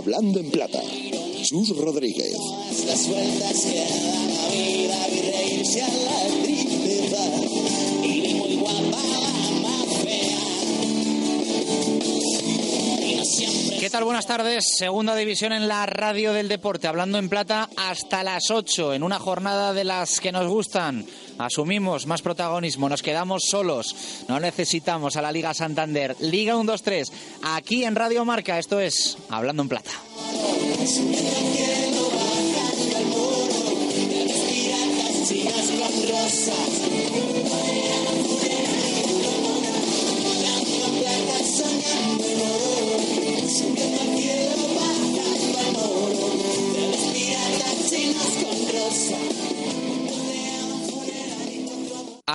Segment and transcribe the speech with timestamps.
[0.00, 0.80] Hablando en plata,
[1.42, 2.34] Chus Rodríguez.
[13.40, 14.04] ¿Qué tal?
[14.04, 14.64] Buenas tardes.
[14.76, 16.88] Segunda división en la radio del deporte.
[16.88, 21.06] Hablando en plata hasta las 8 en una jornada de las que nos gustan.
[21.38, 24.24] Asumimos más protagonismo, nos quedamos solos.
[24.28, 26.16] No necesitamos a la Liga Santander.
[26.20, 27.10] Liga 1-2-3.
[27.42, 28.58] Aquí en Radio Marca.
[28.58, 29.90] Esto es Hablando en plata.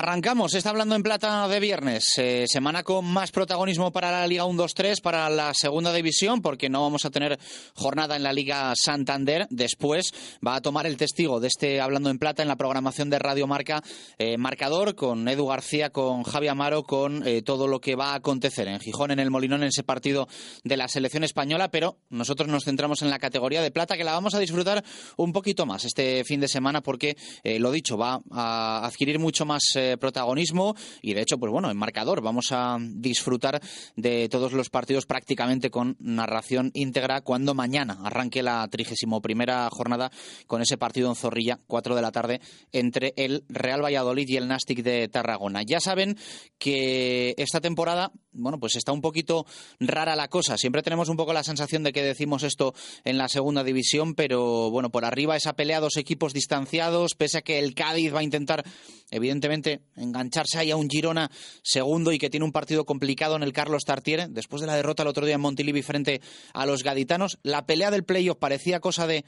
[0.08, 4.46] Arrancamos, está hablando en plata de viernes, eh, semana con más protagonismo para la Liga
[4.46, 7.40] 1-2-3, para la segunda división, porque no vamos a tener
[7.74, 9.48] jornada en la Liga Santander.
[9.50, 10.14] Después
[10.46, 13.48] va a tomar el testigo de este Hablando en Plata en la programación de Radio
[13.48, 13.82] Marca,
[14.20, 18.18] eh, marcador con Edu García, con Javi Amaro, con eh, todo lo que va a
[18.18, 20.28] acontecer en Gijón, en el Molinón, en ese partido
[20.64, 24.12] de la selección española, pero nosotros nos centramos en la categoría de plata, que la
[24.12, 24.84] vamos a disfrutar
[25.18, 29.64] un poquito más este fin de semana, porque, lo dicho, va a adquirir mucho más
[29.98, 33.62] protagonismo y, de hecho, pues bueno, en marcador vamos a disfrutar
[33.96, 40.12] de todos los partidos prácticamente con narración íntegra cuando mañana arranque la 31 primera jornada
[40.48, 42.42] con ese partido en Zorrilla, 4 de la tarde,
[42.72, 45.64] entre el Real Valladolid y el Nastic de Tarragona.
[45.64, 46.18] Ya saben
[46.58, 49.46] que esta temporada, bueno, pues está un poquito
[49.80, 50.58] rara la cosa.
[50.58, 52.74] Siempre tenemos un poco la sensación de que decimos esto
[53.04, 57.42] en la segunda división, pero bueno, por arriba esa pelea dos equipos distanciados, pese a
[57.42, 58.64] que el Cádiz va a intentar,
[59.10, 61.32] evidentemente, engancharse ahí a un Girona
[61.64, 65.04] segundo y que tiene un partido complicado en el Carlos Tartiere, después de la derrota
[65.04, 66.22] el otro día en Montilivi frente
[66.54, 67.40] a los gaditanos.
[67.44, 69.26] La pelea del playoff parecía cosa de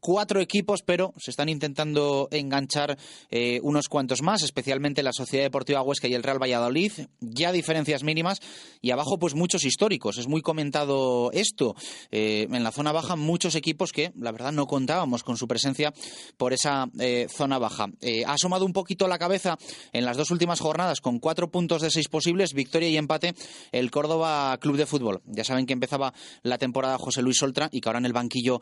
[0.00, 2.98] cuatro equipos, pero se están intentando enganchar
[3.30, 8.02] eh, unos cuantos más, especialmente la Sociedad Deportiva Huesca y el Real Valladolid, ya diferencias
[8.02, 8.40] mínimas,
[8.80, 10.18] y abajo pues muchos históricos.
[10.18, 11.74] Es muy comentado esto.
[12.10, 15.92] Eh, en la zona baja muchos equipos que, la verdad, no contábamos con su presencia
[16.36, 17.86] por esa eh, zona baja.
[18.26, 19.58] Ha asomado un poquito la cabeza
[19.92, 23.34] en las dos últimas jornadas con cuatro puntos de seis posibles, victoria y empate,
[23.72, 25.22] el Córdoba Club de Fútbol.
[25.26, 28.60] Ya saben que empezaba la temporada José Luis Oltra y que ahora en el banquillo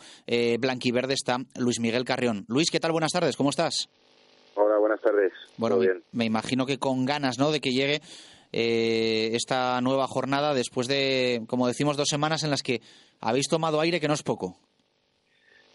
[0.58, 1.14] blanquiverde
[1.58, 2.44] Luis Miguel Carrión.
[2.48, 2.92] Luis, ¿qué tal?
[2.92, 3.88] Buenas tardes, ¿cómo estás?
[4.54, 5.32] Hola, buenas tardes.
[5.56, 6.02] Bueno, bien.
[6.12, 8.00] me imagino que con ganas, ¿no?, de que llegue
[8.52, 12.80] eh, esta nueva jornada después de, como decimos, dos semanas en las que
[13.20, 14.56] habéis tomado aire, que no es poco.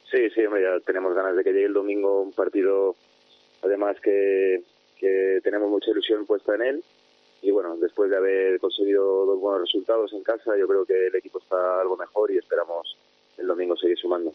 [0.10, 2.96] Sí, sí, hombre, ya tenemos ganas de que llegue el domingo un partido,
[3.62, 4.64] además que,
[4.98, 6.84] que tenemos mucha ilusión puesta en él.
[7.42, 11.16] Y bueno, después de haber conseguido dos buenos resultados en casa, yo creo que el
[11.16, 12.98] equipo está algo mejor y esperamos
[13.41, 14.34] el domingo seguir sumando.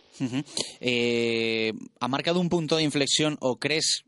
[0.80, 4.04] Eh, ¿Ha marcado un punto de inflexión o crees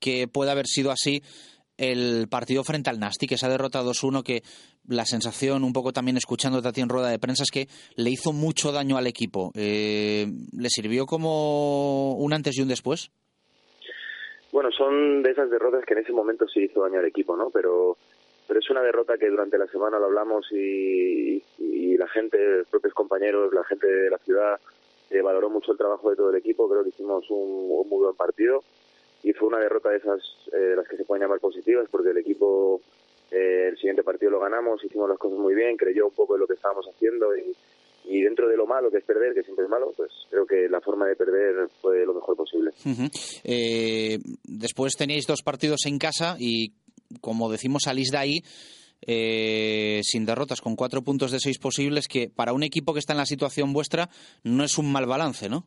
[0.00, 1.22] que puede haber sido así
[1.78, 4.42] el partido frente al Nastic, esa derrota 2-1 que
[4.86, 8.10] la sensación, un poco también escuchándote a ti en rueda de prensa, es que le
[8.10, 9.52] hizo mucho daño al equipo?
[9.54, 10.26] Eh,
[10.56, 13.10] ¿Le sirvió como un antes y un después?
[14.52, 17.48] Bueno, son de esas derrotas que en ese momento sí hizo daño al equipo, ¿no?
[17.50, 17.96] Pero,
[18.46, 21.42] pero es una derrota que durante la semana lo hablamos y,
[21.96, 24.58] la gente, los propios compañeros, la gente de la ciudad
[25.10, 26.68] eh, valoró mucho el trabajo de todo el equipo.
[26.68, 28.64] Creo que hicimos un, muy buen partido
[29.22, 30.20] y fue una derrota de esas
[30.52, 32.80] eh, las que se pueden llamar positivas porque el equipo
[33.32, 36.40] eh, el siguiente partido lo ganamos, hicimos las cosas muy bien, creyó un poco en
[36.40, 37.54] lo que estábamos haciendo y,
[38.22, 40.80] dentro de lo malo que es perder, que siempre es malo, pues creo que la
[40.80, 42.72] forma de perder fue lo mejor posible.
[43.44, 46.74] Eh, después teníais dos partidos en casa y,
[47.20, 48.42] como decimos, salís de ahí
[49.06, 53.12] eh, sin derrotas, con cuatro puntos de seis posibles, que para un equipo que está
[53.12, 54.08] en la situación vuestra
[54.44, 55.64] no es un mal balance, ¿no?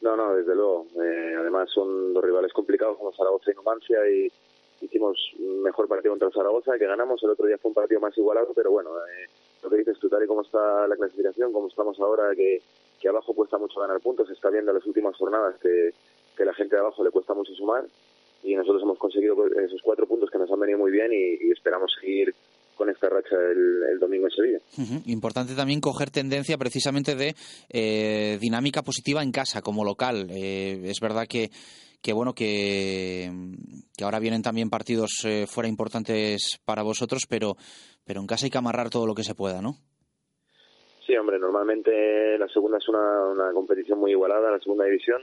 [0.00, 0.86] No, no, desde luego.
[1.02, 4.32] Eh, además son dos rivales complicados como Zaragoza y Numancia y
[4.80, 7.22] hicimos mejor partido contra Zaragoza que ganamos.
[7.22, 9.28] El otro día fue un partido más igualado, pero bueno, eh,
[9.62, 12.62] lo que dices tú, tal y como está la clasificación, como estamos ahora, que,
[13.00, 15.90] que abajo cuesta mucho ganar puntos, está viendo en las últimas jornadas que,
[16.36, 17.84] que la gente de abajo le cuesta mucho sumar
[18.42, 21.50] y nosotros hemos conseguido esos cuatro puntos que nos han venido muy bien y, y
[21.52, 22.34] esperamos seguir
[22.76, 24.60] con esta racha el, el domingo en Sevilla.
[25.06, 27.34] Importante también coger tendencia precisamente de
[27.70, 30.28] eh, dinámica positiva en casa como local.
[30.30, 31.50] Eh, es verdad que,
[32.00, 33.30] que bueno que,
[33.96, 37.56] que ahora vienen también partidos eh, fuera importantes para vosotros, pero,
[38.04, 39.74] pero en casa hay que amarrar todo lo que se pueda, ¿no?
[41.04, 45.22] Sí, hombre, normalmente la segunda es una, una competición muy igualada, la segunda división,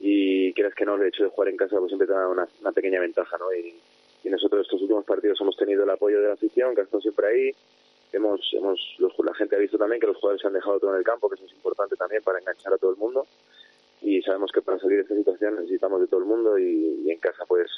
[0.00, 2.46] y crees que no, el hecho de jugar en casa pues siempre te da una,
[2.60, 3.52] una pequeña ventaja, ¿no?
[3.52, 3.74] Y,
[4.28, 7.28] nosotros estos últimos partidos hemos tenido el apoyo de la afición, que ha estado siempre
[7.28, 7.50] ahí,
[8.12, 10.92] hemos, hemos los, la gente ha visto también que los jugadores se han dejado todo
[10.92, 13.26] en el campo, que eso es importante también para enganchar a todo el mundo,
[14.02, 17.10] y sabemos que para salir de esta situación necesitamos de todo el mundo, y, y
[17.10, 17.70] en casa pues,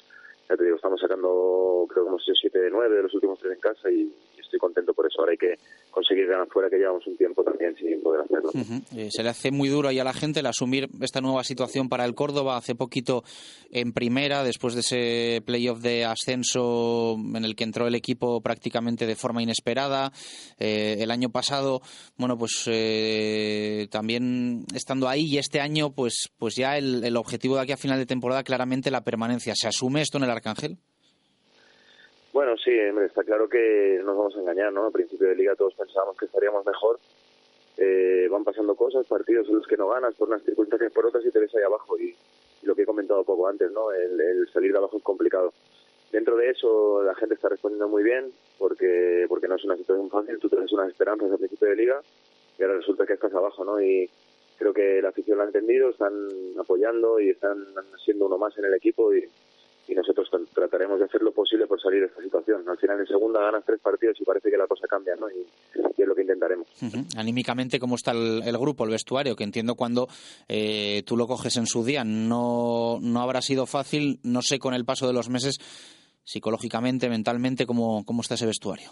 [0.48, 3.38] ya te digo, estamos sacando creo que hemos sido 7 de 9 de los últimos
[3.38, 4.12] tres en casa, y
[4.50, 5.54] estoy contento por eso, ahora hay que
[5.90, 8.50] conseguir ganar fuera, que llevamos un tiempo también sin poder hacerlo.
[8.96, 11.88] Eh, se le hace muy duro ahí a la gente el asumir esta nueva situación
[11.88, 12.56] para el Córdoba.
[12.56, 13.22] Hace poquito
[13.70, 19.06] en primera, después de ese playoff de ascenso en el que entró el equipo prácticamente
[19.06, 20.12] de forma inesperada.
[20.58, 21.80] Eh, el año pasado,
[22.16, 27.56] bueno, pues eh, también estando ahí y este año, pues, pues ya el, el objetivo
[27.56, 29.54] de aquí a final de temporada claramente la permanencia.
[29.54, 30.78] ¿Se asume esto en el Arcángel?
[32.32, 34.86] Bueno, sí, hombre, está claro que no nos vamos a engañar, ¿no?
[34.86, 37.00] Al principio de liga todos pensábamos que estaríamos mejor.
[37.76, 41.24] Eh, van pasando cosas, partidos en los que no ganas por unas circunstancias por otras
[41.24, 41.98] y te ves ahí abajo.
[41.98, 42.14] Y,
[42.62, 43.90] lo que he comentado poco antes, ¿no?
[43.90, 45.54] El, el, salir de abajo es complicado.
[46.12, 50.10] Dentro de eso la gente está respondiendo muy bien porque porque no es una situación
[50.10, 50.38] fácil.
[50.38, 52.02] Tú tienes unas esperanzas al principio de liga
[52.58, 53.80] y ahora resulta que estás abajo, ¿no?
[53.80, 54.10] Y
[54.58, 56.12] creo que la afición lo ha entendido, están
[56.58, 57.64] apoyando y están
[58.04, 59.26] siendo uno más en el equipo y
[59.90, 62.68] y nosotros trataremos de hacer lo posible por salir de esta situación.
[62.68, 65.28] Al final en segunda ganas tres partidos y parece que la cosa cambia, ¿no?
[65.28, 65.44] Y,
[65.96, 66.68] y es lo que intentaremos.
[66.80, 67.18] Uh -huh.
[67.18, 69.34] Anímicamente, ¿cómo está el, el, grupo, el vestuario?
[69.34, 70.06] Que entiendo cuando
[70.48, 74.74] eh, tú lo coges en su día no, no habrá sido fácil, no sé con
[74.74, 75.58] el paso de los meses,
[76.22, 78.90] psicológicamente, mentalmente, ¿cómo, cómo está ese vestuario?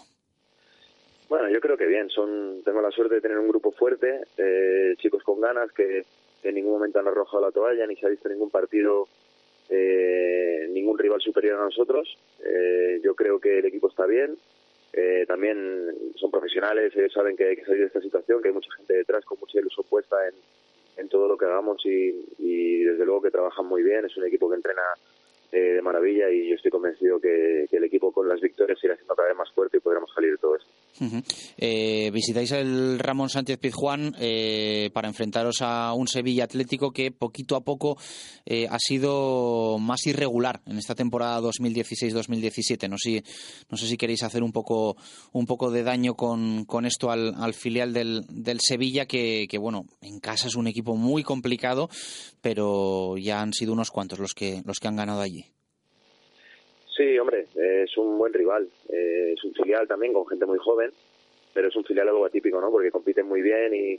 [1.29, 2.09] Bueno, yo creo que bien.
[2.09, 6.03] Son, tengo la suerte de tener un grupo fuerte, eh, chicos con ganas que,
[6.41, 9.07] que en ningún momento han arrojado la toalla ni se ha visto ningún partido
[9.69, 12.17] eh, ningún rival superior a nosotros.
[12.43, 14.37] Eh, yo creo que el equipo está bien.
[14.93, 15.85] Eh, también
[16.15, 18.93] son profesionales, ellos saben que hay que salir de esta situación, que hay mucha gente
[18.95, 20.33] detrás con mucha ilusión puesta en,
[20.97, 24.05] en todo lo que hagamos y, y, desde luego que trabajan muy bien.
[24.05, 24.81] Es un equipo que entrena
[25.51, 29.15] eh, de maravilla y yo estoy convencido que, el equipo con las victorias irá siendo
[29.15, 30.69] cada vez más fuerte y podremos salir de todo esto.
[31.57, 37.55] Eh, visitáis el Ramón Sánchez Pizjuán eh, para enfrentaros a un Sevilla Atlético que poquito
[37.55, 37.97] a poco
[38.45, 42.89] eh, ha sido más irregular en esta temporada 2016-2017.
[42.89, 43.23] No sé,
[43.69, 44.97] no sé si queréis hacer un poco,
[45.31, 49.57] un poco de daño con, con esto al, al filial del, del Sevilla, que, que,
[49.57, 51.89] bueno, en casa es un equipo muy complicado,
[52.41, 55.38] pero ya han sido unos cuantos los que, los que han ganado allí.
[56.99, 58.67] Sí, hombre, es un buen rival.
[58.89, 60.91] Eh, es un filial también con gente muy joven,
[61.53, 62.69] pero es un filial algo atípico, ¿no?
[62.69, 63.97] Porque compiten muy bien y,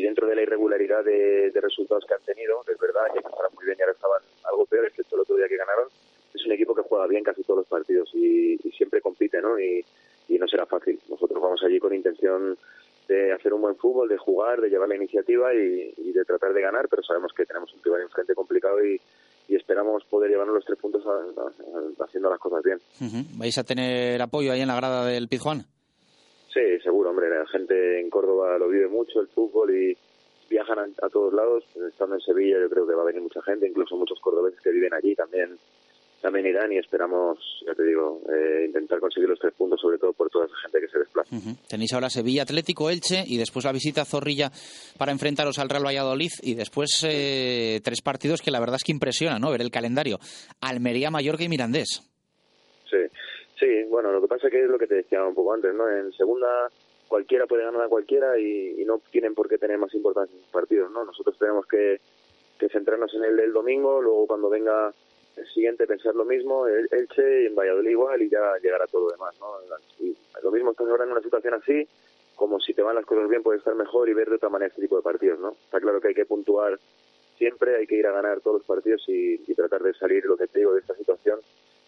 [0.00, 3.76] dentro de la irregularidad de, resultados que han tenido, es verdad que empezaron muy bien
[3.78, 5.88] y ahora estaban algo peor, excepto el otro día que ganaron,
[6.32, 9.58] es un equipo que juega bien casi todos los partidos y, y siempre compite, ¿no?
[9.58, 9.84] Y,
[10.28, 11.00] y no será fácil.
[11.08, 12.56] Nosotros vamos allí con intención
[13.08, 16.52] de hacer un buen fútbol, de jugar, de llevar la iniciativa y, y de tratar
[16.52, 19.00] de ganar, pero sabemos que tenemos un rival enfrente complicado y,
[19.50, 22.78] y esperamos poder llevarnos los tres puntos a, a, haciendo las cosas bien.
[23.00, 23.38] Uh -huh.
[23.38, 25.66] ¿Vais a tener apoyo ahí en la grada del Pizjuán?
[26.54, 27.28] Sí, seguro, hombre.
[27.28, 29.96] La gente en Córdoba lo vive mucho, el fútbol, y
[30.48, 31.64] viajan a, a, todos lados.
[31.88, 34.70] Estando en Sevilla yo creo que va a venir mucha gente, incluso muchos cordobeses que
[34.70, 35.58] viven allí también
[36.20, 40.12] también irán y esperamos, ya te digo, eh, intentar conseguir los tres puntos, sobre todo
[40.12, 41.34] por toda esa gente que se desplaza.
[41.34, 41.56] Uh -huh.
[41.68, 44.50] Tenéis ahora Sevilla, Atlético, Elche y después la visita a Zorrilla
[44.98, 48.92] para enfrentaros al Real Valladolid y después eh, tres partidos que la verdad es que
[48.92, 49.50] impresionan, ¿no?
[49.50, 50.18] Ver el calendario.
[50.60, 52.02] Almería, Mallorca y Mirandés.
[52.90, 52.98] Sí,
[53.58, 55.74] sí, bueno, lo que pasa es que es lo que te decía un poco antes,
[55.74, 55.88] ¿no?
[55.88, 56.48] En segunda
[57.08, 60.50] cualquiera puede ganar a cualquiera y, y no tienen por qué tener más importancia en
[60.52, 61.04] partidos, ¿no?
[61.04, 62.00] Nosotros tenemos que,
[62.58, 64.92] que centrarnos en el del domingo, luego cuando venga
[65.36, 69.06] el siguiente pensar lo mismo, el Elche y en Valladolid igual y ya llegará todo
[69.06, 69.46] lo demás, ¿no?
[69.98, 71.86] Y lo mismo estás ahora en una situación así,
[72.36, 74.68] como si te van las cosas bien puedes estar mejor y ver de otra manera
[74.68, 75.50] este tipo de partidos, ¿no?
[75.64, 76.78] Está claro que hay que puntuar
[77.38, 80.36] siempre, hay que ir a ganar todos los partidos y, y tratar de salir, lo
[80.36, 81.38] que te digo, de esta situación,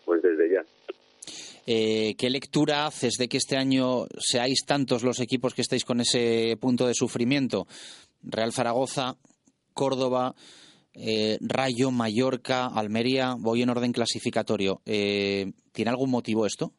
[0.04, 0.64] pues desde ya.
[1.66, 6.00] Eh, ¿Qué lectura haces de que este año seáis tantos los equipos que estáis con
[6.00, 7.66] ese punto de sufrimiento?
[8.22, 9.16] Real Zaragoza,
[9.72, 10.34] Córdoba,
[10.94, 14.80] eh, Rayo, Mallorca, Almería, voy en orden clasificatorio.
[14.86, 16.72] Eh, ¿Tiene algún motivo esto?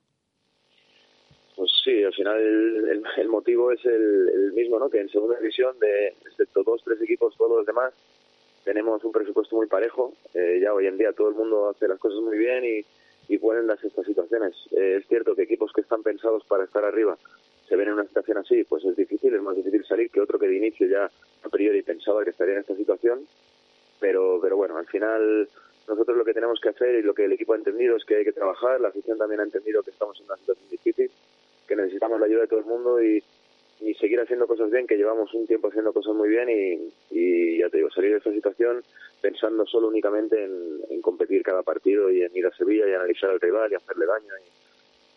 [1.55, 4.89] Pues sí, al final el, el, motivo es el, mismo, ¿no?
[4.89, 7.93] Que en segunda división, de excepto dos, tres equipos, todos los demás,
[8.63, 10.13] tenemos un presupuesto muy parejo.
[10.33, 13.37] Eh, ya hoy en día todo el mundo hace las cosas muy bien y, y
[13.37, 14.53] pueden darse estas situaciones.
[14.71, 17.17] Eh, es cierto que equipos que están pensados para estar arriba
[17.67, 20.37] se ven en una situación así, pues es difícil, es más difícil salir que otro
[20.37, 23.25] que de inicio ya a priori pensaba que estaría en esta situación.
[24.03, 25.47] Pero, pero bueno, al final
[25.87, 28.17] nosotros lo que tenemos que hacer y lo que el equipo ha entendido es que
[28.17, 31.09] hay que trabajar, la afición también ha entendido que estamos en una situación difícil,
[31.65, 33.23] que necesitamos la ayuda de todo el mundo y,
[33.97, 36.49] seguir haciendo cosas bien, que llevamos un tiempo haciendo cosas muy bien
[37.09, 38.83] y, ya te digo, salir de esta situación
[39.21, 43.29] pensando solo únicamente en, en, competir cada partido y en ir a Sevilla y analizar
[43.29, 44.33] al rival y hacerle daño.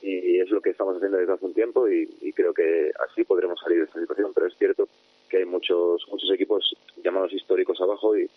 [0.01, 2.93] Y, y es lo que estamos haciendo desde hace un tiempo y, y, creo que
[3.09, 4.33] así podremos salir de esta situación.
[4.33, 4.89] Pero es cierto
[5.29, 8.29] que hay muchos muchos equipos llamados históricos abajo y,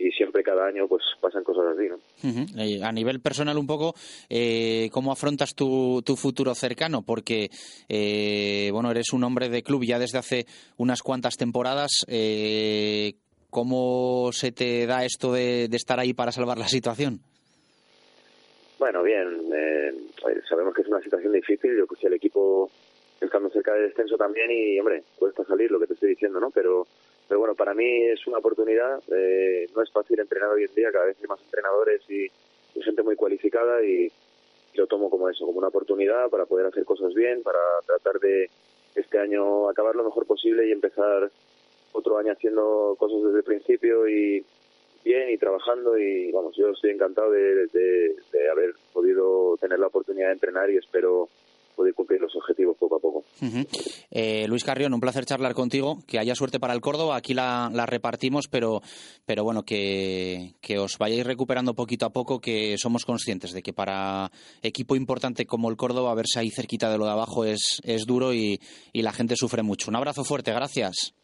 [0.00, 1.96] y siempre cada año pues pasan cosas así, ¿no?
[1.96, 2.82] Uh -huh.
[2.82, 3.94] A nivel personal un poco,
[4.28, 7.02] eh, ¿cómo afrontas tu, tu, futuro cercano?
[7.02, 7.50] Porque,
[7.88, 10.46] eh, bueno, eres un hombre de club ya desde hace
[10.78, 12.04] unas cuantas temporadas.
[12.08, 13.14] Eh,
[13.50, 17.20] ¿Cómo se te da esto de, de, estar ahí para salvar la situación?
[18.78, 19.92] Bueno, bien, eh,
[20.48, 22.70] sabemos que es una situación difícil, yo puse el equipo
[23.20, 26.50] estando cerca del descenso también y, hombre, cuesta salir lo que te estoy diciendo, ¿no?
[26.50, 26.86] Pero
[27.30, 29.00] pero bueno, para mí es una oportunidad.
[29.08, 32.26] Eh, no es fácil entrenar hoy en día, cada vez hay más entrenadores y,
[32.82, 34.10] gente muy cualificada y,
[34.74, 38.50] lo tomo como eso, como una oportunidad para poder hacer cosas bien, para tratar de
[38.96, 41.30] este año acabar lo mejor posible y empezar
[41.92, 44.44] otro año haciendo cosas desde el principio y
[45.04, 48.16] bien y trabajando y vamos, yo estoy encantado de
[48.50, 51.28] haber podido tener la oportunidad de entrenar y espero
[51.74, 53.24] poder cumplir los objetivos poco a poco.
[54.10, 57.70] Eh, Luis Carrión, un placer charlar contigo, que haya suerte para el Córdoba, aquí la,
[57.72, 58.82] la repartimos, pero,
[59.24, 63.72] pero bueno, que, que, os vayáis recuperando poquito a poco, que somos conscientes de que
[63.72, 64.30] para
[64.62, 68.34] equipo importante como el Córdoba, verse ahí cerquita de lo de abajo es, es duro
[68.34, 68.60] y,
[68.92, 69.90] y la gente sufre mucho.
[69.90, 71.14] Un abrazo fuerte, gracias.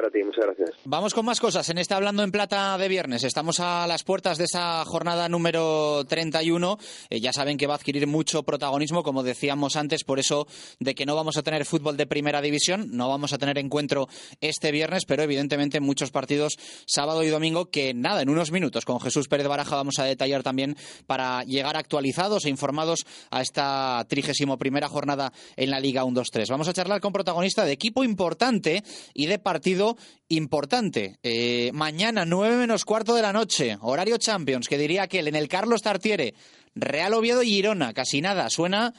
[0.00, 0.70] Para ti, muchas gracias.
[0.86, 3.22] Vamos con más cosas en este Hablando en Plata de viernes.
[3.22, 6.78] Estamos a las puertas de esa jornada número 31.
[7.10, 10.46] Eh, ya saben que va a adquirir mucho protagonismo, como decíamos antes, por eso
[10.78, 14.08] de que no vamos a tener fútbol de primera división, no vamos a tener encuentro
[14.40, 19.00] este viernes, pero evidentemente muchos partidos sábado y domingo que nada, en unos minutos con
[19.00, 24.56] Jesús Pérez Baraja vamos a detallar también para llegar actualizados e informados a esta trigésimo
[24.56, 26.46] primera jornada en la Liga 1-2-3.
[26.48, 29.89] Vamos a charlar con protagonista de equipo importante y de partido
[30.28, 31.18] importante.
[31.22, 35.48] Eh, mañana, 9 menos cuarto de la noche, horario Champions, que diría aquel, en el
[35.48, 36.34] Carlos Tartiere,
[36.74, 38.50] Real Oviedo y Girona, casi nada.
[38.50, 38.94] Suena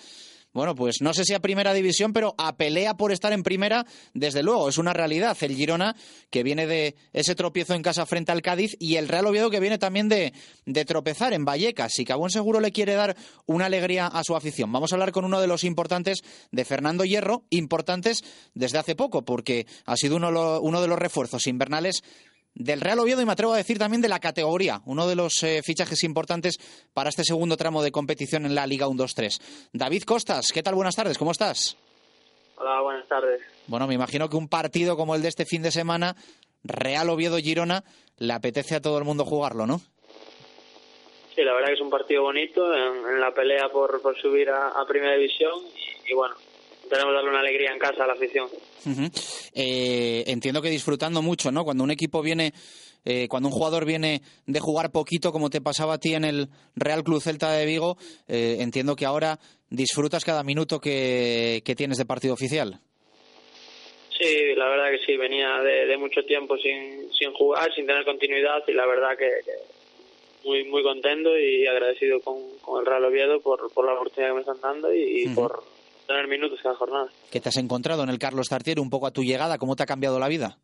[0.53, 3.85] bueno, pues no sé si a primera división, pero a pelea por estar en primera,
[4.13, 5.37] desde luego, es una realidad.
[5.41, 5.95] El Girona,
[6.29, 9.59] que viene de ese tropiezo en casa frente al Cádiz, y el Real Oviedo, que
[9.59, 10.33] viene también de,
[10.65, 13.15] de tropezar en Vallecas, y que a buen seguro le quiere dar
[13.45, 14.71] una alegría a su afición.
[14.71, 18.21] Vamos a hablar con uno de los importantes de Fernando Hierro, importantes
[18.53, 22.03] desde hace poco, porque ha sido uno, uno de los refuerzos invernales
[22.53, 25.41] del Real Oviedo y me atrevo a decir también de la categoría, uno de los
[25.43, 26.57] eh, fichajes importantes
[26.93, 29.69] para este segundo tramo de competición en la Liga 1-2-3.
[29.73, 30.75] David Costas, ¿qué tal?
[30.75, 31.77] Buenas tardes, ¿cómo estás?
[32.57, 33.41] Hola, buenas tardes.
[33.67, 36.15] Bueno, me imagino que un partido como el de este fin de semana,
[36.63, 37.83] Real Oviedo-Girona,
[38.17, 39.81] le apetece a todo el mundo jugarlo, ¿no?
[41.33, 44.49] Sí, la verdad que es un partido bonito en, en la pelea por, por subir
[44.49, 46.35] a, a, Primera División y, y bueno,
[46.89, 48.47] tenemos darle una alegría en casa a la afición.
[48.85, 49.40] Uh -huh.
[49.53, 51.63] Eh, entiendo que disfrutando mucho, ¿no?
[51.63, 52.53] Cuando un equipo viene,
[53.05, 56.47] eh, cuando un jugador viene de jugar poquito, como te pasaba a ti en el
[56.75, 59.39] Real Club Celta de Vigo, eh, entiendo que ahora
[59.69, 62.79] disfrutas cada minuto que, que, tienes de partido oficial.
[64.17, 68.05] Sí, la verdad que sí, venía de, de mucho tiempo sin, sin, jugar, sin tener
[68.05, 69.51] continuidad y la verdad que, que
[70.43, 74.35] muy muy contento y agradecido con, con, el Real Oviedo por, por la oportunidad que
[74.35, 75.35] me están dando y, uh -huh.
[75.35, 75.63] por
[76.11, 77.07] tener minutos cada jornada.
[77.31, 79.57] ¿Qué te has encontrado en el Carlos Tartiere un poco a tu llegada?
[79.57, 80.57] ¿Cómo te ha cambiado la vida?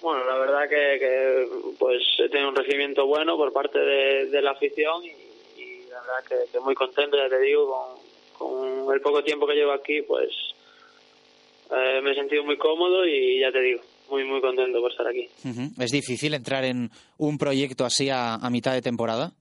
[0.00, 1.48] Bueno, la verdad que, que
[1.78, 5.08] pues he tenido un recibimiento bueno por parte de, de la afición y,
[5.60, 7.98] y, la verdad que, que, muy contento, ya te digo,
[8.38, 10.30] con, con el poco tiempo que llevo aquí, pues
[11.70, 15.06] eh, me he sentido muy cómodo y ya te digo, muy muy contento por estar
[15.06, 15.28] aquí.
[15.44, 15.84] Uh -huh.
[15.84, 19.32] ¿Es difícil entrar en un proyecto así a, a mitad de temporada?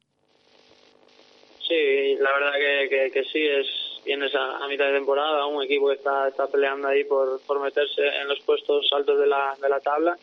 [1.66, 3.68] Sí, la verdad que, que, que sí, es
[4.10, 7.62] vienes a, a, mitad de temporada, un equipo que está, está peleando ahí por, por
[7.62, 10.18] meterse en los puestos altos de la, de la tabla.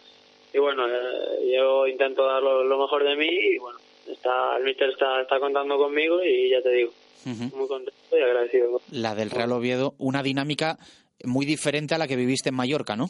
[0.53, 3.79] Y bueno, eh, yo intento dar lo, lo, mejor de mí y bueno,
[4.09, 6.91] está, el míster está, está contando conmigo y ya te digo,
[7.27, 7.55] uh -huh.
[7.55, 8.81] muy contento y agradecido.
[8.91, 10.79] La del Real Oviedo, una dinámica
[11.23, 13.07] muy diferente a la que viviste en Mallorca, ¿no?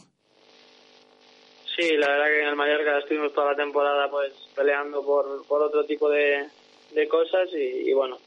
[1.75, 5.63] Sí, la verdad que en el Mallorca estuvimos toda la temporada pues peleando por, por
[5.63, 6.45] otro tipo de,
[6.93, 8.19] de cosas y, y bueno,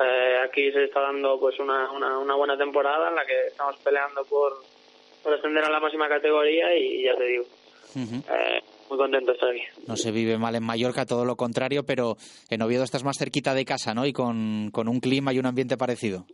[0.00, 3.76] eh, aquí se está dando pues una, una, una, buena temporada en la que estamos
[3.78, 4.52] peleando por,
[5.22, 7.44] por ascender a la máxima categoría y, ya te digo,
[7.96, 9.62] eh, muy contento de estar aquí.
[9.86, 12.16] No se vive mal en Mallorca, todo lo contrario, pero
[12.48, 14.06] en Oviedo estás más cerquita de casa, ¿no?
[14.06, 16.24] Y con, con un clima y un ambiente parecido.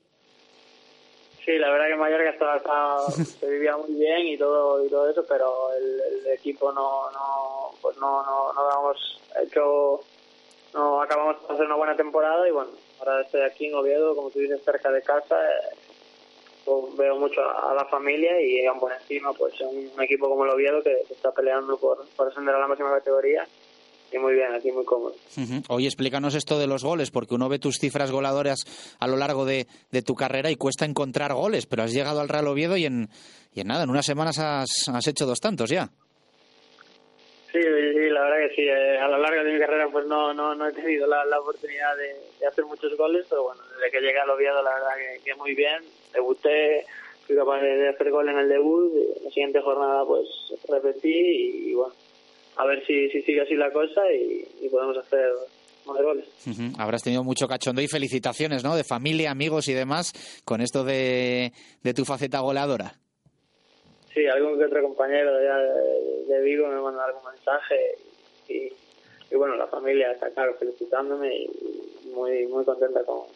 [1.44, 5.10] Sí, la verdad que en Mallorca estaba, se vivía muy bien y todo y todo
[5.10, 10.00] eso, pero el, el equipo no no pues no no, no hemos hecho
[10.72, 12.70] no acabamos de hacer una buena temporada y bueno
[13.06, 15.36] ahora estoy aquí en Oviedo como tú dices cerca de casa
[16.64, 20.82] pues veo mucho a, la familia y por encima pues un, equipo como el Oviedo
[20.82, 23.46] que, que está peleando por, ascender a la máxima categoría
[24.18, 25.14] muy bien, aquí muy cómodo.
[25.68, 28.60] Oye, explícanos esto de los goles, porque uno ve tus cifras goladoras
[28.98, 32.28] a lo largo de, de, tu carrera y cuesta encontrar goles, pero has llegado al
[32.28, 33.08] Real Oviedo y en,
[33.52, 35.90] y en nada, en unas semanas has, has hecho dos tantos ya.
[37.54, 38.62] Sí, sí, la verdad que sí.
[38.62, 41.96] Eh, a lo largo de mi carrera pues no, no, no he tenido la, oportunidad
[41.96, 45.34] de, hacer muchos goles, pero bueno, desde que llegué al Oviedo la verdad que, que
[45.36, 45.84] muy bien.
[46.12, 46.84] Debuté,
[47.24, 48.92] fui capaz de, hacer gol en el debut,
[49.22, 50.26] la siguiente jornada pues
[50.68, 51.94] repetí y, bueno,
[52.56, 55.30] a ver si, si sigue así la cosa y, podemos hacer
[55.86, 56.26] más goles.
[56.76, 58.74] Habrás tenido mucho cachondo y felicitaciones, ¿no?
[58.74, 60.12] De familia, amigos y demás
[60.44, 61.52] con esto de
[61.94, 62.96] tu faceta goleadora.
[64.14, 67.96] Sí, algún que otro compañero de, de, Vigo me manda algún mensaje
[68.48, 68.72] y,
[69.30, 71.50] y, bueno, la familia está claro felicitándome y
[72.14, 73.26] muy, muy contenta con,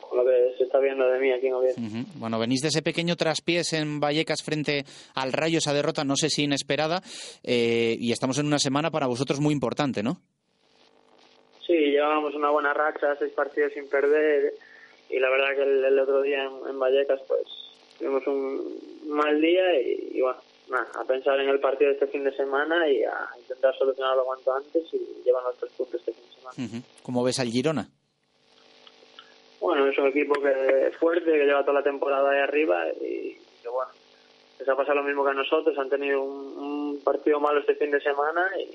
[0.00, 1.74] con lo que se está viendo de mí aquí en Oviedo.
[1.78, 2.06] Uh -huh.
[2.16, 6.28] Bueno, venís de ese pequeño traspiés en Vallecas frente al Rayo, esa derrota no sé
[6.28, 7.00] si inesperada,
[7.42, 10.20] eh, y estamos en una semana para vosotros muy importante, ¿no?
[11.66, 14.52] Sí, llevábamos una buena racha, seis partidos sin perder,
[15.08, 17.42] y la verdad que el, el otro día en, en, Vallecas pues
[17.98, 22.06] tuvimos un mal día y, y bueno, nada, a pensar en el partido de este
[22.08, 26.12] fin de semana y a intentar solucionarlo cuanto antes y llevar los tres puntos este
[26.12, 26.54] fin de semana.
[26.58, 27.02] Uh -huh.
[27.02, 27.88] ¿Cómo ves al Girona?
[29.60, 33.34] Bueno, es un equipo que es fuerte, que lleva toda la temporada ahí arriba y
[33.62, 33.90] que bueno,
[34.58, 37.74] les ha pasado lo mismo que a nosotros, han tenido un, un partido malo este
[37.74, 38.74] fin de semana y,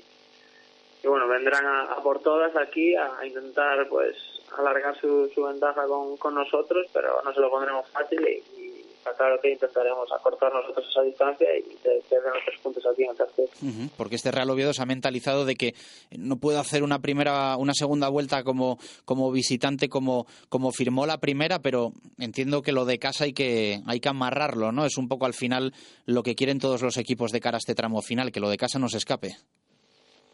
[1.04, 4.16] y bueno, vendrán a, a, por todas aquí a, a intentar pues
[4.58, 8.61] alargar su, su ventaja con, con, nosotros, pero no se lo pondremos fácil y
[9.02, 13.10] está claro que intentaremos acortar nosotros esa distancia y tener los tres puntos aquí en
[13.10, 13.16] el.
[13.16, 15.74] Uh -huh, porque este Real Oviedo se ha mentalizado de que
[16.16, 21.18] no puede hacer una primera, una segunda vuelta como, como visitante, como, como firmó la
[21.18, 24.84] primera, pero entiendo que lo de casa hay que, hay que amarrarlo, ¿no?
[24.84, 25.72] Es un poco al final
[26.06, 28.56] lo que quieren todos los equipos de cara a este tramo final, que lo de
[28.56, 29.34] casa no se escape.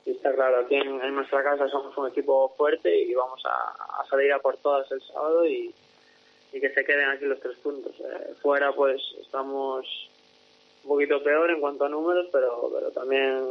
[0.04, 4.06] Está claro, aquí en, en nuestra casa somos un equipo fuerte y vamos a, a
[4.08, 5.74] salir a por todas el sábado y
[6.52, 7.94] y que se queden aquí los tres puntos.
[8.00, 9.86] Eh, fuera pues estamos
[10.84, 13.44] un poquito peor en cuanto a números, pero, pero también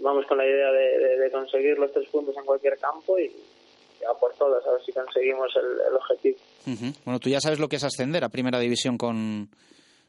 [0.00, 4.04] vamos con la idea de, de, conseguir los tres puntos en cualquier campo y, y
[4.04, 6.36] a por todas, a ver si conseguimos el, objetivo.
[7.04, 9.48] Bueno, tú ya sabes lo que es ascender a Primera División con,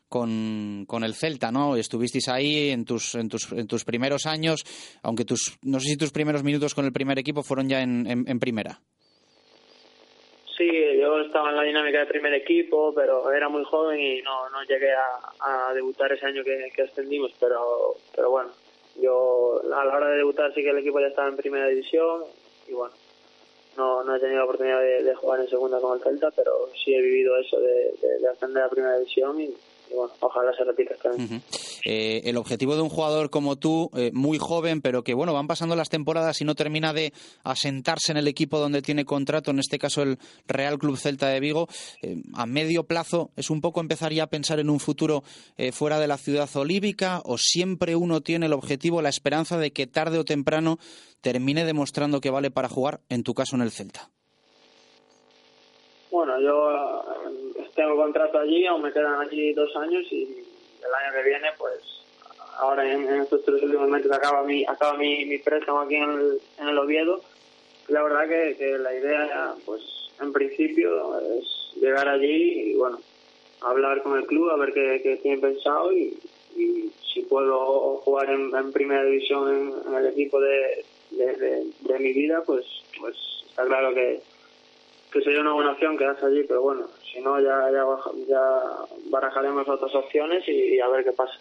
[0.07, 1.75] con, con, el Celta, ¿no?
[1.75, 4.63] Estuvisteis ahí en tus, en tus, en tus primeros años,
[5.01, 8.05] aunque tus, no sé si tus primeros minutos con el primer equipo fueron ya en,
[8.07, 8.81] en primera.
[10.59, 10.69] Sí,
[10.99, 14.61] yo estaba en la dinámica de primer equipo, pero era muy joven y no, no
[14.63, 18.49] llegué a, debutar ese año que, ascendimos, pero, pero bueno,
[19.01, 22.25] yo a la hora de debutar sí que el equipo ya estaba en primera división
[22.67, 22.93] y bueno,
[23.77, 26.51] no, no he tenido la oportunidad de, de jugar en segunda con el Celta, pero
[26.83, 29.55] sí he vivido eso de, de, de ascender a primera división y,
[29.89, 31.17] y bueno, ojalá se repita este año.
[31.17, 31.41] Uh -huh.
[31.85, 35.47] eh, el objetivo de un jugador como tú, eh, muy joven, pero que bueno, van
[35.47, 39.59] pasando las temporadas y no termina de asentarse en el equipo donde tiene contrato, en
[39.59, 41.67] este caso el Real Club Celta de Vigo,
[42.01, 45.23] eh, a medio plazo es un poco empezar ya a pensar en un futuro
[45.71, 49.87] fuera de la ciudad olívica o siempre uno tiene el objetivo, la esperanza de que
[49.87, 50.77] tarde o temprano
[51.21, 54.09] termine demostrando que vale para jugar, en tu caso en el Celta.
[56.11, 57.03] Bueno, yo
[57.79, 61.79] tengo contrato allí, aún me quedan allí dos años y el año que viene, pues
[62.57, 66.41] ahora en, estos tres últimos meses acaba mi, acaba mi, mi préstamo aquí en el,
[66.57, 67.21] en el Oviedo.
[67.87, 69.81] La verdad que, que la idea, pues
[70.19, 72.99] en principio, es llegar allí y bueno,
[73.61, 76.19] hablar con el club, a ver qué, qué tienen pensado y,
[76.57, 81.99] y, si puedo jugar en, primera división en, en, el equipo de, de, de, de
[81.99, 82.65] mi vida, pues,
[82.99, 83.15] pues
[83.47, 84.21] está claro que
[85.11, 87.83] que sería una buena opción quedarse allí, pero bueno, si no ya, ya,
[88.27, 88.39] ya
[89.09, 91.33] barajaremos otras opciones y, a ver qué pasa.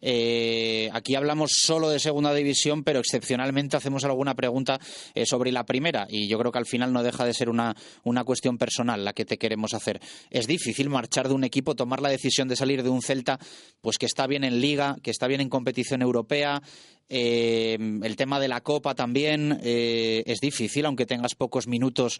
[0.00, 4.78] Eh, aquí hablamos solo de segunda división, pero excepcionalmente hacemos alguna pregunta
[5.14, 7.74] eh, sobre la primera y yo creo que al final no deja de ser una,
[8.04, 10.00] una cuestión personal la que te queremos hacer.
[10.30, 13.38] Es difícil marchar de un equipo, tomar la decisión de salir de un Celta
[13.80, 16.62] pues que está bien en liga, que está bien en competición europea,
[17.08, 22.18] Eh, el tema de la Copa también eh, es difícil, aunque tengas pocos minutos,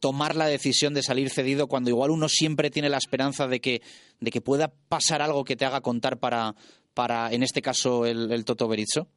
[0.00, 3.82] tomar la decisión de salir cedido cuando igual uno siempre tiene la esperanza de que,
[4.20, 6.54] de que pueda pasar algo que te haga contar para,
[6.94, 9.08] para en este caso, el, el Toto Berizzo.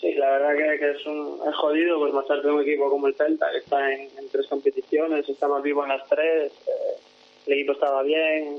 [0.00, 3.06] Sí, la verdad que, que es, un, es jodido pues marcharte de un equipo como
[3.06, 7.00] el Celta, que está en, tres competiciones, estamos vivos en las tres, eh,
[7.46, 8.58] el equipo estaba bien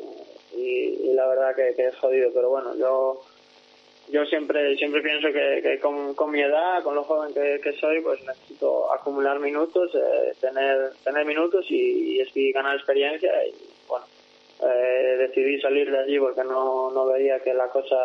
[0.55, 3.21] y, y la verdad que, que, es jodido, pero bueno, yo
[4.09, 7.73] yo siempre siempre pienso que, que con, con, mi edad, con lo joven que, que,
[7.73, 13.53] soy, pues necesito acumular minutos, eh, tener tener minutos y, y, ganar experiencia y
[13.87, 14.05] bueno,
[14.63, 17.97] eh, decidí salir de allí porque no, no veía que la cosa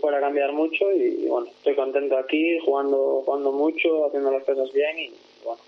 [0.00, 4.72] fuera a cambiar mucho y, bueno, estoy contento aquí, jugando, jugando mucho, haciendo las cosas
[4.72, 5.12] bien y
[5.44, 5.60] bueno,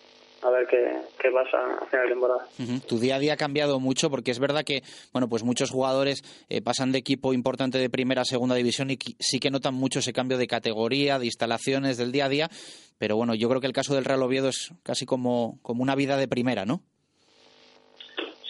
[0.43, 0.77] a ver qué,
[1.21, 2.47] qué pasa a final de temporada.
[2.59, 2.87] Uh -huh.
[2.87, 6.23] Tu día a día ha cambiado mucho porque es verdad que, bueno, pues muchos jugadores
[6.49, 10.01] eh, pasan de equipo importante de primera a segunda división y sí que notan mucho
[10.01, 12.51] ese cambio de categoría, de instalaciones del día a día,
[12.99, 15.95] pero bueno, yo creo que el caso del Real Oviedo es casi como, como una
[15.95, 16.83] vida de primera, ¿no?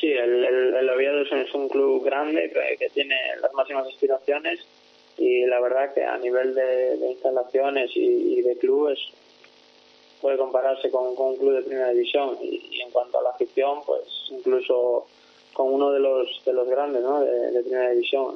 [0.00, 3.52] Sí, el, el, el Oviedo es un, es un club grande que, que tiene las
[3.54, 4.60] máximas aspiraciones
[5.18, 8.98] y la verdad que a nivel de, de instalaciones y, y, de clubes
[10.20, 14.02] puede compararse con, un club de primera división y, en cuanto a la afición pues
[14.30, 15.06] incluso
[15.52, 17.20] con uno de los de los grandes ¿no?
[17.20, 18.34] de, de primera división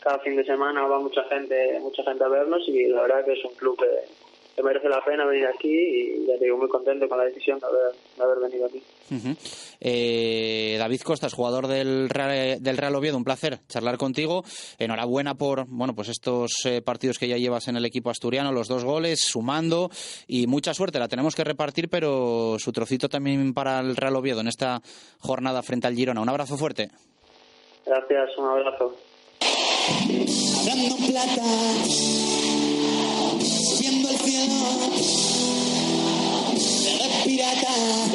[0.00, 3.32] cada fin de semana va mucha gente mucha gente a vernos y la verdad que
[3.32, 4.23] es un club que,
[4.54, 7.58] que merece la pena venir aquí y ya te digo muy contento con la decisión
[7.58, 8.82] de haber, de haber venido aquí.
[9.10, 9.36] Uh -huh.
[9.80, 14.44] eh, David Costas, jugador del Real, del Real Oviedo, un placer charlar contigo.
[14.78, 18.68] Enhorabuena por bueno pues estos eh, partidos que ya llevas en el equipo asturiano, los
[18.68, 19.90] dos goles, sumando
[20.28, 20.98] y mucha suerte.
[20.98, 24.80] La tenemos que repartir, pero su trocito también para el Real Oviedo en esta
[25.18, 26.20] jornada frente al Girona.
[26.20, 26.90] Un abrazo fuerte.
[27.86, 28.94] Gracias, un abrazo.
[30.60, 32.43] Hablando plata
[37.44, 38.08] Together,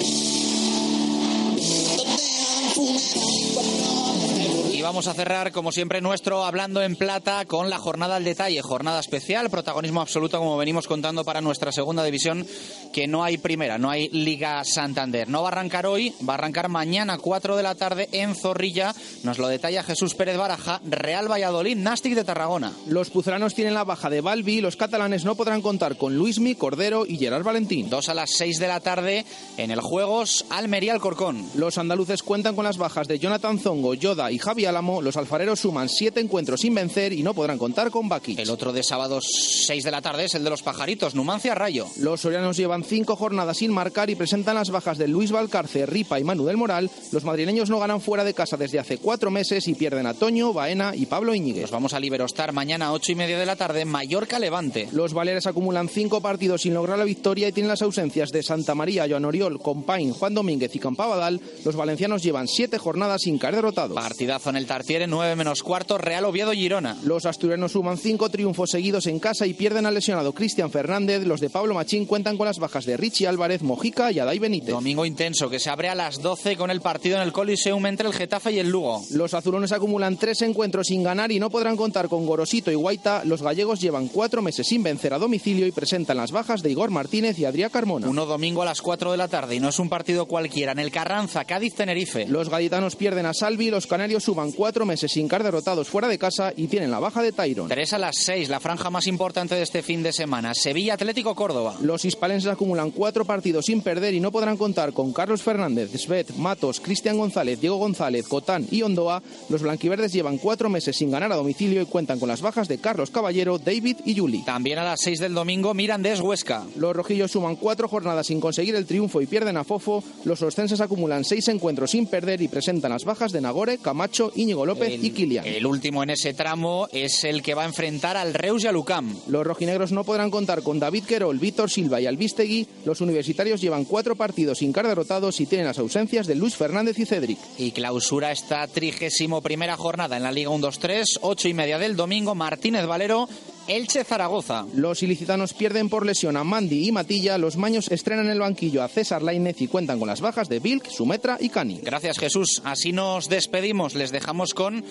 [1.97, 4.68] the man who made us, but.
[4.79, 8.61] Y vamos a cerrar, como siempre, nuestro Hablando en Plata con la jornada al detalle.
[8.61, 12.47] Jornada especial, protagonismo absoluto, como venimos contando para nuestra segunda división,
[12.93, 15.27] que no hay primera, no hay Liga Santander.
[15.27, 18.95] No va a arrancar hoy, va a arrancar mañana, 4 de la tarde, en Zorrilla.
[19.23, 22.71] Nos lo detalla Jesús Pérez Baraja, Real Valladolid, Nástic de Tarragona.
[22.87, 27.05] Los puzolanos tienen la baja de Balbi, los catalanes no podrán contar con Luismi, Cordero
[27.05, 27.89] y Gerard Valentín.
[27.89, 29.25] Dos a las 6 de la tarde
[29.57, 31.49] en el Juegos, Almería Alcorcón.
[31.55, 35.59] Los andaluces cuentan con las bajas de Jonathan Zongo, Yoda y Javi Álamo, los alfareros
[35.59, 38.35] suman siete encuentros sin vencer y no podrán contar con Baki.
[38.37, 41.87] El otro de sábado 6 de la tarde es el de los pajaritos, Numancia Rayo.
[41.97, 46.19] Los sorianos llevan cinco jornadas sin marcar y presentan las bajas de Luis Valcarce, Ripa
[46.19, 46.89] y Manu del Moral.
[47.11, 50.53] Los madrileños no ganan fuera de casa desde hace cuatro meses y pierden a Toño,
[50.53, 51.63] Baena y Pablo Íñiguez.
[51.63, 54.87] Nos vamos a Liberostar mañana a ocho y media de la tarde, Mallorca Levante.
[54.91, 58.75] Los Baleares acumulan cinco partidos sin lograr la victoria y tienen las ausencias de Santa
[58.75, 61.41] María, Joan Oriol, Compain, Juan Domínguez y Campabadal.
[61.65, 63.95] Los valencianos llevan siete jornadas sin caer derrotados.
[63.95, 66.97] Partidazo en el Tartiere, 9 menos cuarto, Real Oviedo Girona.
[67.03, 71.25] Los asturianos suman cinco triunfos seguidos en casa y pierden al lesionado Cristian Fernández.
[71.25, 74.69] Los de Pablo Machín cuentan con las bajas de Richie Álvarez, Mojica y Adai Benítez.
[74.69, 78.07] Domingo intenso que se abre a las 12 con el partido en el Coliseum entre
[78.07, 79.01] el Getafe y el Lugo.
[79.11, 83.23] Los azulones acumulan tres encuentros sin ganar y no podrán contar con Gorosito y Guaita.
[83.23, 86.89] Los gallegos llevan cuatro meses sin vencer a domicilio y presentan las bajas de Igor
[86.89, 88.09] Martínez y Adrián Carmona.
[88.09, 90.73] Uno domingo a las 4 de la tarde y no es un partido cualquiera.
[90.73, 92.27] En el Carranza, Cádiz-Tenerife.
[92.27, 96.53] Los gaditanos pierden a Salvi, los canarios cuatro meses sin caer derrotados fuera de casa
[96.55, 97.67] y tienen la baja de Tyron.
[97.67, 100.53] 3 a las 6, la franja más importante de este fin de semana.
[100.53, 101.75] Sevilla Atlético Córdoba.
[101.81, 106.35] Los hispalenses acumulan cuatro partidos sin perder y no podrán contar con Carlos Fernández, Svet,
[106.35, 109.21] Matos, Cristian González, Diego González, Cotán y Ondoa.
[109.49, 112.77] Los blanquiverdes llevan cuatro meses sin ganar a domicilio y cuentan con las bajas de
[112.77, 114.43] Carlos Caballero, David y Juli.
[114.43, 116.65] También a las 6 del domingo Mirandés Huesca.
[116.75, 120.03] Los rojillos suman cuatro jornadas sin conseguir el triunfo y pierden a Fofo.
[120.25, 124.65] Los ostenses acumulan seis encuentros sin perder y presentan las bajas de Nagore, Camacho, Íñigo
[124.65, 125.45] López el, y Kilian.
[125.45, 128.77] El último en ese tramo es el que va a enfrentar al Reus y al
[128.77, 129.13] UCAM.
[129.27, 132.65] Los rojinegros no podrán contar con David Querol, Víctor Silva y Albistegui.
[132.85, 136.97] Los universitarios llevan cuatro partidos sin caer derrotados y tienen las ausencias de Luis Fernández
[136.99, 137.37] y Cedric.
[137.57, 142.33] Y clausura esta trigésimo primera jornada en la Liga 1-2-3, ocho y media del domingo,
[142.33, 143.27] Martínez Valero,
[143.69, 144.65] Elche Zaragoza.
[144.73, 147.37] Los ilicitanos pierden por lesión a Mandi y Matilla.
[147.37, 150.89] Los maños estrenan el banquillo a César Lainez y cuentan con las bajas de Vilk,
[150.89, 151.79] Sumetra y Cani.
[151.83, 152.63] Gracias Jesús.
[152.65, 153.93] Así nos despedimos.
[153.93, 154.83] Les dejamos con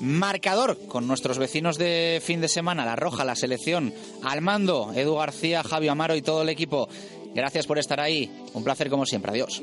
[0.00, 5.14] marcador con nuestros vecinos de fin de semana, La Roja, la selección, al mando, Edu
[5.14, 6.90] García, Javi Amaro y todo el equipo.
[7.34, 8.30] Gracias por estar ahí.
[8.52, 9.32] Un placer como siempre.
[9.32, 9.62] Adiós.